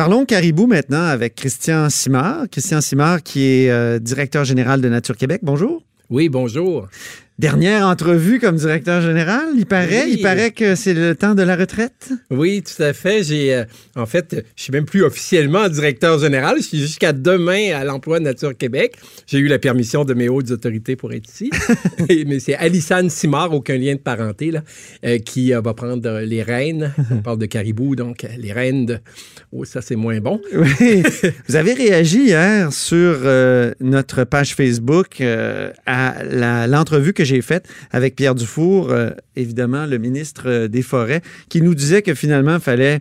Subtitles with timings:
[0.00, 2.46] Parlons caribou maintenant avec Christian Simard.
[2.50, 5.40] Christian Simard qui est euh, directeur général de Nature Québec.
[5.42, 5.82] Bonjour.
[6.08, 6.88] Oui, bonjour.
[7.40, 10.10] Dernière entrevue comme directeur général, il paraît?
[10.10, 12.12] Il paraît que c'est le temps de la retraite?
[12.30, 13.24] Oui, tout à fait.
[13.24, 13.64] J'ai, euh,
[13.96, 16.56] en fait, je suis même plus officiellement directeur général.
[16.58, 18.94] Je suis jusqu'à demain à l'emploi Nature Québec.
[19.26, 21.50] J'ai eu la permission de mes hautes autorités pour être ici.
[22.26, 24.62] Mais c'est Alissane Simard, aucun lien de parenté, là,
[25.06, 26.92] euh, qui euh, va prendre les rênes.
[27.10, 28.98] On parle de caribou, donc les rênes de.
[29.50, 30.42] Oh, ça, c'est moins bon.
[30.52, 31.02] Oui.
[31.48, 33.20] Vous avez réagi hier sur
[33.80, 35.22] notre page Facebook
[35.86, 40.82] à l'entrevue que j'ai j'ai faite avec Pierre Dufour, euh, évidemment le ministre euh, des
[40.82, 43.00] Forêts, qui nous disait que finalement, il fallait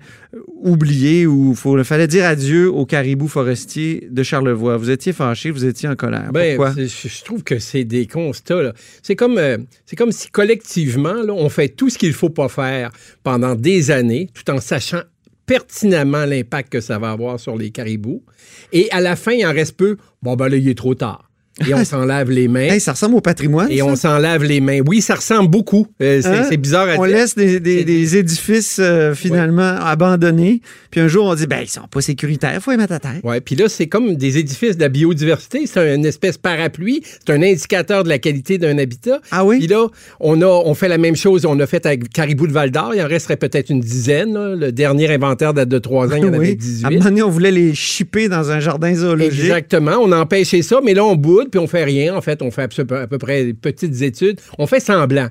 [0.62, 4.78] oublier ou il fallait dire adieu aux caribous forestiers de Charlevoix.
[4.78, 6.32] Vous étiez fâché, vous étiez en colère.
[6.32, 6.74] Ben, Pourquoi?
[6.78, 8.74] Je trouve que c'est des constats.
[9.02, 12.30] C'est comme, euh, c'est comme si collectivement, là, on fait tout ce qu'il ne faut
[12.30, 12.92] pas faire
[13.24, 15.02] pendant des années, tout en sachant
[15.46, 18.24] pertinemment l'impact que ça va avoir sur les caribous.
[18.72, 19.98] Et à la fin, il en reste peu.
[20.22, 21.29] Bon, ben là, il est trop tard
[21.68, 22.80] et on s'en lave les mains.
[22.80, 23.68] ça ressemble au patrimoine.
[23.70, 24.80] Et on s'en lave les mains.
[24.86, 25.88] Oui, ça ressemble beaucoup.
[26.02, 26.46] Euh, hein?
[26.50, 27.16] c'est bizarre à on dire.
[27.16, 30.62] On laisse des, édifices euh, finalement abandonnés.
[30.92, 33.00] Puis un jour, on dit, ben, ils sont pas sécuritaires, il faut les mettre à
[33.00, 33.20] terre.
[33.24, 35.66] Oui, puis là, c'est comme des édifices de la biodiversité.
[35.68, 37.04] C'est une espèce parapluie.
[37.04, 39.20] C'est un indicateur de la qualité d'un habitat.
[39.32, 39.60] Ah oui?
[39.60, 39.88] Puis là,
[40.20, 41.46] on, a, on fait la même chose.
[41.46, 42.94] On a fait avec Caribou de Val d'Or.
[42.96, 44.34] Il en resterait peut-être une dizaine.
[44.56, 46.16] Le dernier inventaire date de trois ans.
[46.16, 46.86] Il y en avait 18.
[46.86, 49.42] À un moment donné, on voulait les chipper dans un jardin zoologique.
[49.42, 49.98] Exactement.
[50.02, 52.16] On a empêché ça, mais là, on boude puis on fait rien.
[52.16, 54.40] En fait, on fait à peu près des petites études.
[54.58, 55.30] On fait semblant.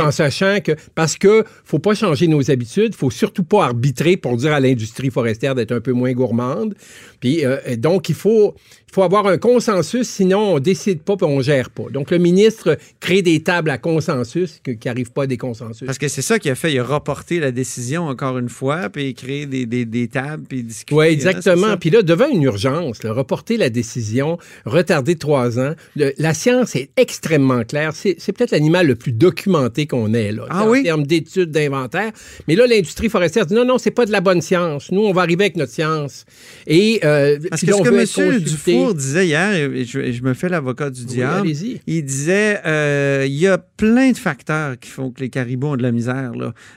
[0.00, 4.36] En sachant que, parce que faut pas changer nos habitudes, faut surtout pas arbitrer pour
[4.36, 6.74] dire à l'industrie forestière d'être un peu moins gourmande.
[7.20, 8.54] Puis, euh, donc, il faut,
[8.96, 11.84] faut avoir un consensus, sinon on décide pas et on gère pas.
[11.92, 15.84] Donc, le ministre crée des tables à consensus qui n'arrivent pas à des consensus.
[15.84, 18.88] Parce que c'est ça qui a fait, il a reporté la décision encore une fois,
[18.88, 20.94] puis créer des, des, des tables, puis discuter.
[20.94, 21.76] Oui, exactement.
[21.76, 27.64] puis là, devant une urgence, reporter la décision, retarder trois ans, la science est extrêmement
[27.64, 27.92] claire.
[27.94, 30.84] C'est peut-être l'animal le plus documenté qu'on ait, là, ah, en oui?
[30.84, 32.12] termes d'études, d'inventaire.
[32.48, 34.90] Mais là, l'industrie forestière dit non, non, c'est pas de la bonne science.
[34.90, 36.24] Nous, on va arriver avec notre science.
[36.66, 38.38] Et euh, Parce que ce que M.
[38.40, 41.48] Dufour disait hier, et je, me fais l'avocat du diable,
[41.86, 45.76] il disait euh, il y a plein de facteurs qui font que les caribous ont
[45.76, 46.32] de la misère.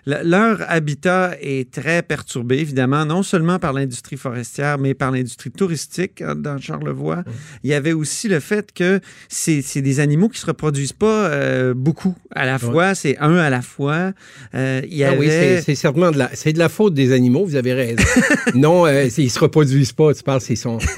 [0.05, 6.21] leur habitat est très perturbé, évidemment, non seulement par l'industrie forestière, mais par l'industrie touristique
[6.21, 7.23] hein, dans Charlevoix.
[7.63, 11.27] Il y avait aussi le fait que c'est des animaux qui ne se reproduisent pas
[11.29, 14.13] euh, beaucoup à la fois, c'est un à la fois.
[14.53, 17.73] il y ah oui, c'est certainement de la, de la faute des animaux, vous avez
[17.73, 18.03] raison.
[18.55, 20.13] non, ils ne se reproduisent pas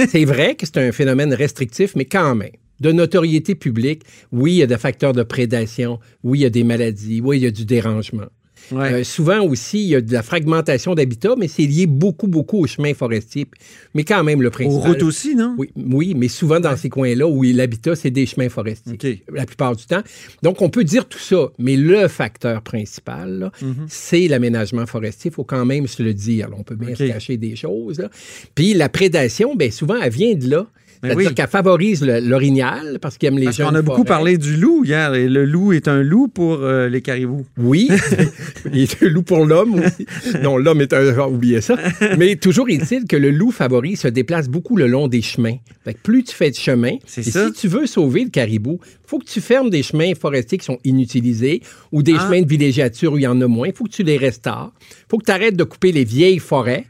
[0.08, 4.58] c'est vrai que c'est un phénomène restrictif, mais quand même de notoriété publique, oui, il
[4.58, 7.48] y a des facteurs de prédation, oui, il y a des maladies, oui, il y
[7.48, 8.28] a du dérangement.
[8.74, 12.60] Euh, souvent aussi, il y a de la fragmentation d'habitat, mais c'est lié beaucoup, beaucoup
[12.60, 13.48] aux chemins forestiers.
[13.96, 14.78] Mais quand même, le principal...
[14.78, 15.56] Aux routes aussi, non?
[15.58, 19.24] Oui, oui mais souvent dans ces coins-là où l'habitat, c'est des chemins forestiers.
[19.34, 20.04] La plupart du temps.
[20.44, 23.86] Donc, on peut dire tout ça, mais le facteur principal, mm-hmm.
[23.88, 25.32] c'est l'aménagement forestier.
[25.32, 26.50] Il faut quand même se le dire.
[26.58, 28.08] on peut bien se cacher des choses.
[28.56, 30.68] Puis la prédation, bien souvent, elle vient de là.
[31.04, 33.68] C'est-à-dire qu'elle favorise l'orignal parce qu'il aime les jeunes.
[33.72, 35.14] On a beaucoup parlé du loup hier.
[35.16, 37.46] Et le loup est un loup pour euh, les caribous.
[37.58, 37.90] Oui.
[38.74, 40.06] il est un loup pour l'homme aussi.
[40.44, 41.18] Non, l'homme est un.
[41.28, 41.76] Oubliez ça.
[42.18, 45.58] Mais toujours est-il que le loup favori se déplace beaucoup le long des chemins.
[46.04, 49.26] plus tu fais de chemin, et si tu veux sauver le caribou, il faut que
[49.26, 51.62] tu fermes des chemins forestiers qui sont inutilisés
[51.92, 52.26] ou des ah.
[52.26, 53.68] chemins de villégiature où il y en a moins.
[53.68, 54.72] Il faut que tu les restaures.
[54.80, 56.86] Il faut que tu arrêtes de couper les vieilles forêts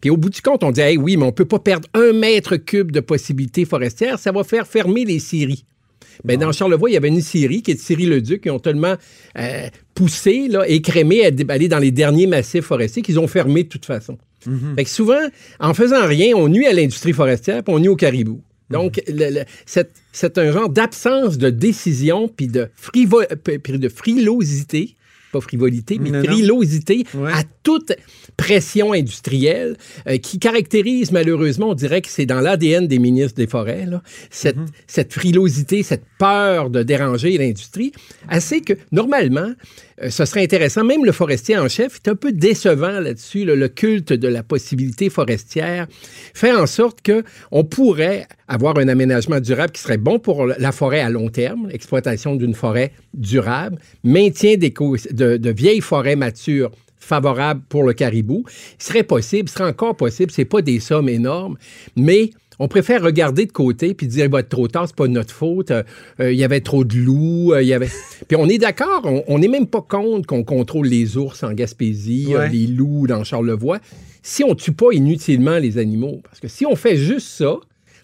[0.00, 1.88] puis au bout du compte, on dit, hey, oui, mais on ne peut pas perdre
[1.94, 5.64] un mètre cube de possibilités forestières, ça va faire fermer les scieries.
[6.24, 8.96] Ben, dans Charlevoix, il y avait une scierie qui est de Syrie-le-Duc, qui ont tellement
[9.38, 13.68] euh, poussé, là, écrémé à aller dans les derniers massifs forestiers qu'ils ont fermé de
[13.68, 14.18] toute façon.
[14.46, 14.74] Mhm.
[14.76, 15.28] Fait que souvent,
[15.58, 18.42] en faisant rien, on nuit à l'industrie forestière puis on nuit au caribou.
[18.70, 19.44] Donc, mhm.
[19.66, 24.94] c'est un genre d'absence de décision puis de, de frilosité
[25.30, 27.92] pas frivolité, mais frilosité à toute
[28.36, 29.76] pression industrielle
[30.08, 33.86] euh, qui caractérise malheureusement, on dirait que c'est dans l'ADN des ministres des Forêts,
[34.30, 34.66] cette, mm-hmm.
[34.86, 37.92] cette frilosité, cette peur de déranger l'industrie,
[38.28, 39.52] assez que normalement,
[40.02, 40.84] euh, ce serait intéressant.
[40.84, 45.10] Même le forestier en chef est un peu décevant là-dessus, le culte de la possibilité
[45.10, 45.86] forestière,
[46.34, 50.72] fait en sorte que on pourrait avoir un aménagement durable qui serait bon pour la
[50.72, 56.70] forêt à long terme, l'exploitation d'une forêt durable, maintien des de, de vieilles forêts matures
[57.00, 58.44] favorables pour le caribou.
[58.78, 61.56] Il serait possible, ce serait encore possible, c'est pas des sommes énormes,
[61.96, 62.30] mais
[62.62, 65.34] on préfère regarder de côté puis dire il va être trop tard, c'est pas notre
[65.34, 65.70] faute.
[65.70, 65.82] Euh,
[66.20, 67.54] euh, il y avait trop de loups.
[67.54, 67.88] Euh, il y avait...
[68.28, 72.34] puis on est d'accord, on n'est même pas contre qu'on contrôle les ours en Gaspésie,
[72.52, 73.78] les loups dans Charlevoix.
[74.22, 77.56] si on tue pas inutilement les animaux, parce que si on fait juste ça,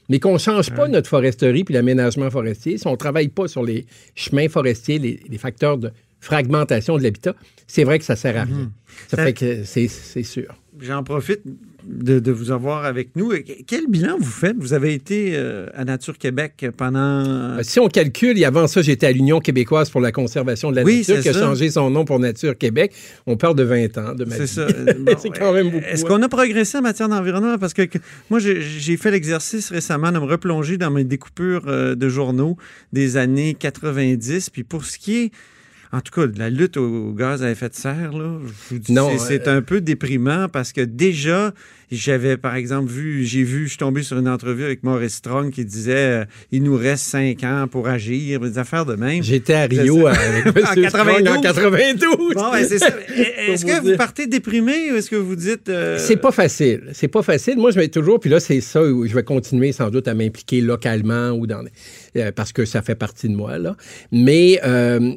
[0.08, 3.49] mais qu'on ne change pas notre foresterie puis l'aménagement forestier, si on ne travaille pas
[3.49, 5.90] sur les chemins forestiers, les, facteurs de
[6.20, 7.34] fragmentation de l'habitat,
[7.66, 8.54] c'est vrai que ça sert à rien.
[8.54, 8.70] Mhm.
[9.08, 9.88] Ça, fait que c'est
[10.22, 10.54] sûr.
[10.80, 11.40] J'en profite
[11.86, 13.32] de, vous avoir avec nous.
[13.66, 14.56] Quel bilan vous faites?
[14.58, 16.98] Vous avez été euh, à Nature Québec pendant...
[16.98, 20.76] Euh, si on calcule, et avant ça, j'étais à l'Union québécoise pour la conservation de
[20.76, 22.92] la nature, qui a changé son nom pour Nature Québec.
[23.26, 24.66] On parle de 20 ans de ma C'est ça.
[25.18, 25.84] c'est quand même beaucoup.
[25.84, 27.56] Est-ce qu'on a progressé en matière d'environnement?
[27.58, 27.82] Parce que,
[28.30, 32.56] moi, j'ai fait l'exercice récemment de me replonger dans mes découpures euh, de journaux
[32.92, 34.50] des années 90.
[34.50, 35.30] Puis pour ce qui est
[35.92, 38.38] en tout cas, la lutte au gaz à effet de serre, là,
[39.18, 41.52] c'est un peu déprimant parce que déjà,
[41.92, 45.52] j'avais, par exemple, vu, j'ai vu, je suis tombé sur une entrevue avec Maurice Strong
[45.52, 49.22] qui disait euh, il nous reste cinq ans pour agir, des affaires de même.
[49.22, 51.28] J'étais à Rio avec en 92.
[51.28, 52.34] en 92.
[52.34, 52.88] Bon, c'est ça.
[53.48, 55.68] Est-ce que vous partez déprimé ou est-ce que vous dites.
[55.68, 56.82] Euh, c'est pas facile.
[56.92, 57.56] C'est pas facile.
[57.56, 60.14] Moi, je vais toujours, puis là, c'est ça où je vais continuer sans doute à
[60.14, 61.64] m'impliquer localement ou dans.
[62.16, 63.76] Euh, parce que ça fait partie de moi, là.
[64.10, 64.60] Mais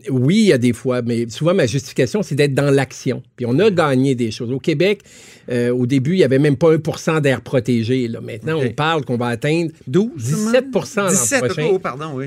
[0.10, 3.24] oui, il y a des fois, mais souvent, ma justification, c'est d'être dans l'action.
[3.36, 4.52] Puis on a gagné des choses.
[4.52, 5.02] Au Québec,
[5.50, 8.08] au début, il n'y avait même pas 1% d'air protégé.
[8.08, 8.22] Là.
[8.22, 11.08] Maintenant, on parle qu'on va atteindre 12, 17 l'an prochain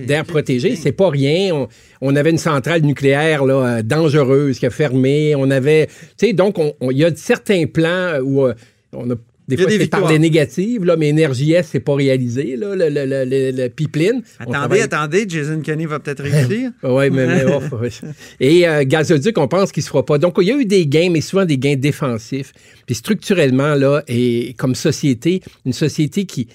[0.07, 0.77] d'air protégé.
[0.77, 1.69] C'est pas rien.
[2.01, 5.35] On, avait une centrale nucléaire là, euh, dangereuse qui a fermé.
[5.37, 5.87] On avait...
[6.19, 8.55] Tu sais, donc, il y a certains plans où euh,
[8.93, 9.15] on a
[9.49, 13.05] des fois, c'est par des négatives, là, mais S, c'est pas réalisé, là, le, le,
[13.05, 14.23] le, le pipeline.
[14.39, 16.71] Attendez, attendez, Jason Kenney va peut-être réussir.
[16.83, 17.45] oui, mais, mais
[18.41, 20.19] Et euh, gazoduc, on pense qu'il se fera pas.
[20.19, 22.53] Donc, il y a eu des gains, mais souvent des gains défensifs.
[22.87, 26.49] Puis structurellement, là, et comme société, une société qui,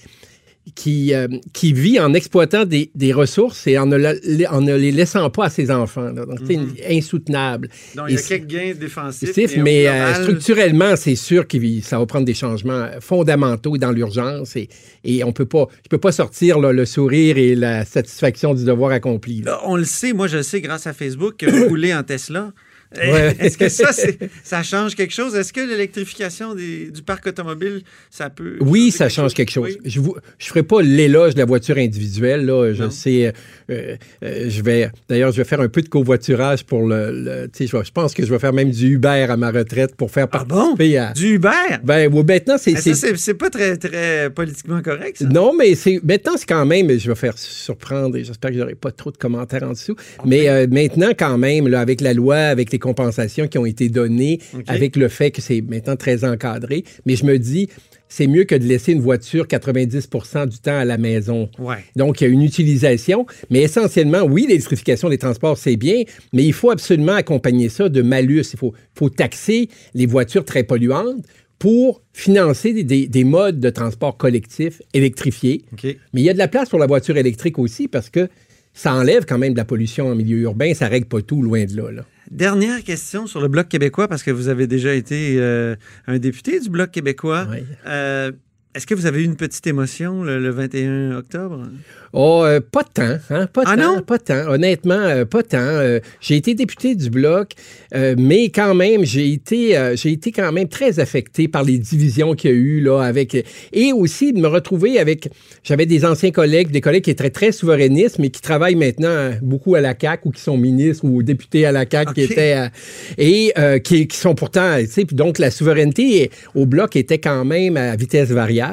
[0.75, 4.92] qui, euh, qui vit en exploitant des, des ressources et en ne, en ne, les
[4.92, 6.12] laissant pas à ses enfants.
[6.12, 6.75] Donc, c'est mhm.
[6.90, 7.69] insoutenable.
[7.96, 9.58] Donc, il y a quelques gains défensifs.
[9.58, 14.69] Mais, euh, structurellement, c'est sûr que ça va prendre des changements fondamentaux dans l'urgence et,
[15.04, 18.92] et on peut pas, je peux pas sortir le sourire et la satisfaction du devoir
[18.92, 19.44] accompli.
[19.66, 22.52] on le sait, moi je le sais grâce à Facebook, que vous roulez en Tesla.
[22.95, 23.92] Est-ce que ça,
[24.44, 25.36] ça change quelque chose?
[25.36, 28.57] Est-ce que l'électrification du parc automobile, ça peut...
[28.62, 29.78] Oui, ça change quelque chose.
[29.86, 30.07] Je ne
[30.38, 32.45] je ferai pas l'éloge de la voiture individuelle.
[32.45, 32.74] Là.
[32.74, 33.34] Je sais,
[33.69, 34.89] euh, euh, je vais...
[35.10, 37.50] D'ailleurs, je vais faire un peu de covoiturage pour le...
[37.57, 40.28] je, je, pense que je vais faire même du Uber à ma retraite pour faire
[40.31, 41.13] ah participer à...
[41.13, 41.50] Du Uber?
[41.83, 42.75] Ben, maintenant, c'est...
[42.78, 45.25] c'est pas très, très politiquement correct, ça.
[45.25, 45.74] Non, mais
[46.04, 46.98] maintenant, c'est quand même...
[46.98, 49.95] Je vais faire surprendre et j'espère que j'aurai pas trop de commentaires en dessous.
[50.25, 53.90] Mais euh, maintenant, quand même, là, avec la loi, avec les compensations qui ont été
[53.90, 56.84] données avec le fait que c'est maintenant très encadré.
[57.06, 57.70] Mais je me dis,
[58.10, 60.10] c'est mieux que de laisser une voiture 90
[60.48, 61.50] du temps à la maison.
[61.96, 66.04] Donc, il y a une utilisation, mais essentiellement, oui, l'électrification des transports, c'est bien,
[66.34, 68.46] mais il faut absolument accompagner ça de malus.
[68.54, 71.24] Il faut, faut taxer les voitures très polluantes
[71.60, 75.66] pour financer des, modes de transport collectif électrifiés.
[75.84, 78.30] Mais il y a de la place pour la voiture électrique aussi parce que
[78.74, 81.66] ça enlève quand même de la pollution en milieu urbain, ça règle pas tout, loin
[81.66, 81.92] de là.
[81.92, 82.06] là.
[82.32, 85.76] Dernière question sur le Bloc québécois, parce que vous avez déjà été euh,
[86.08, 87.48] un député du Bloc québécois.
[87.86, 88.32] Euh,
[88.78, 91.68] est-ce que vous avez eu une petite émotion le 21 octobre?
[92.14, 93.48] Oh, euh, pas tant, hein?
[93.52, 94.48] Pas ah tant, pas tant.
[94.48, 95.58] Honnêtement, euh, pas tant.
[95.58, 97.52] Euh, j'ai été député du Bloc,
[97.94, 102.52] mais quand même, j'ai été, j'ai été quand même très affecté par les divisions qu'il
[102.52, 103.46] y a eu, là, avec...
[103.74, 105.30] Et aussi de me retrouver avec...
[105.64, 109.76] J'avais des anciens collègues, des collègues qui étaient très souverainistes, mais qui travaillent maintenant beaucoup
[109.76, 112.69] à la CAQ ou qui sont ministres ou députés à la CAQ, qui étaient...
[113.18, 113.54] et
[113.84, 114.78] qui, qui, sont pourtant...
[114.80, 118.67] Tu sais, donc la souveraineté au Bloc était quand même à vitesse variable.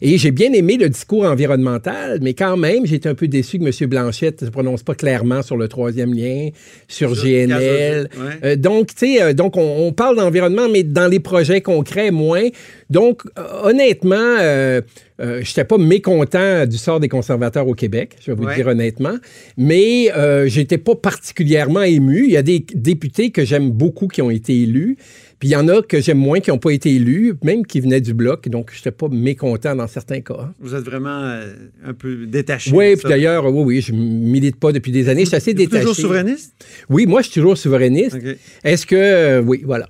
[0.00, 3.58] Et j'ai bien aimé le discours environnemental, mais quand même, j'ai été un peu déçu
[3.58, 3.88] que M.
[3.88, 6.48] Blanchette ne se prononce pas clairement sur le troisième lien,
[6.88, 8.08] sur, GNL.
[8.44, 12.48] Euh, donc, tu sais, euh, donc on, parle d'environnement, mais dans les projets concrets, moins.
[12.90, 14.36] Donc, euh, honnêtement,
[15.18, 19.16] je n'étais pas mécontent du sort des conservateurs au Québec, je vais vous dire honnêtement,
[19.56, 20.10] mais
[20.46, 22.24] j'étais pas particulièrement ému.
[22.24, 24.96] Il y a des députés que j'aime beaucoup qui ont été élus.
[25.38, 27.80] Puis il y en a que j'aime moins qui n'ont pas été élus, même qui
[27.80, 28.48] venaient du bloc.
[28.48, 30.52] Donc, je n'étais pas mécontent dans certains cas.
[30.60, 31.52] Vous êtes vraiment euh,
[31.84, 32.70] un peu détaché.
[32.72, 35.22] Oui, puis d'ailleurs, oui, oui, je ne milite pas depuis des années.
[35.22, 35.80] Je suis assez détaché.
[35.80, 36.54] toujours souverainiste?
[36.88, 38.16] Oui, moi, je suis toujours souverainiste.
[38.62, 38.94] Est-ce que.
[38.94, 39.88] Euh, oui, voilà.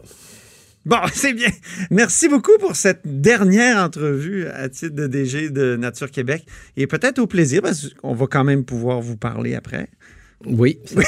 [0.86, 1.48] Bon, c'est bien.
[1.90, 6.44] Merci beaucoup pour cette dernière entrevue à titre de DG de Nature Québec.
[6.76, 9.88] Et peut-être au plaisir, parce qu'on va quand même pouvoir vous parler après.
[10.46, 11.02] Oui, ça,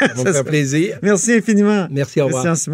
[0.00, 0.98] ça va faire plaisir.
[1.02, 1.88] Merci infiniment.
[1.90, 2.44] Merci, au revoir.
[2.44, 2.70] Merci,